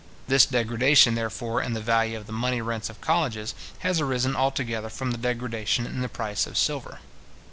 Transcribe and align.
This 0.27 0.47
degradation, 0.47 1.13
therefore, 1.13 1.61
in 1.61 1.73
the 1.73 1.79
value 1.79 2.17
of 2.17 2.25
the 2.25 2.31
money 2.33 2.59
rents 2.59 2.89
of 2.89 2.99
colleges, 3.01 3.53
has 3.81 4.01
arisen 4.01 4.35
altogether 4.35 4.89
from 4.89 5.11
the 5.11 5.17
degradation 5.19 5.85
in 5.85 6.01
the 6.01 6.09
price 6.09 6.47
of 6.47 6.57
silver. 6.57 6.97